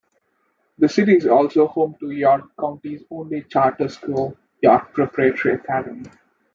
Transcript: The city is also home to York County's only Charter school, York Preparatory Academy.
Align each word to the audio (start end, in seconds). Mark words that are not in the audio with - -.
The 0.79 0.89
city 0.89 1.13
is 1.17 1.27
also 1.27 1.67
home 1.67 1.95
to 1.99 2.09
York 2.09 2.49
County's 2.59 3.03
only 3.11 3.43
Charter 3.43 3.87
school, 3.87 4.35
York 4.59 4.95
Preparatory 4.95 5.53
Academy. 5.53 6.09